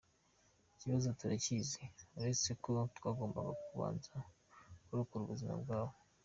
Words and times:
"Ikibazo 0.73 1.07
turakizi 1.19 1.81
uretse 2.17 2.51
ko 2.63 2.71
twagombaga 2.97 3.51
kubanza 3.65 4.11
kurokora 4.85 5.21
ubuzima 5.23 5.55
bwabo. 5.63 5.95